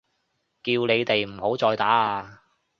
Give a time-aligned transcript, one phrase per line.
[0.63, 2.41] 叫你哋唔好再打啊！